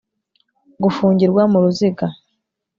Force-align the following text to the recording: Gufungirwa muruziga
Gufungirwa 0.83 1.41
muruziga 1.51 2.07